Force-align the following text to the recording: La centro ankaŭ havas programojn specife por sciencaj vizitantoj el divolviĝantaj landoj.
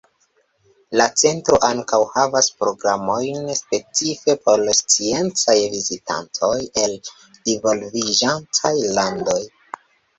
La 0.99 1.05
centro 1.23 1.59
ankaŭ 1.67 1.99
havas 2.13 2.47
programojn 2.63 3.53
specife 3.61 4.37
por 4.49 4.65
sciencaj 4.81 5.57
vizitantoj 5.77 6.55
el 6.87 7.01
divolviĝantaj 7.53 8.77
landoj. 9.01 9.43